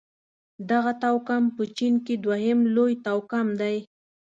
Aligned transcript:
دغه 0.69 0.91
توکم 1.03 1.43
په 1.55 1.63
چين 1.77 1.93
کې 2.05 2.13
دویم 2.23 2.59
لوی 2.75 2.93
توکم 3.05 3.47
دی. 3.61 3.77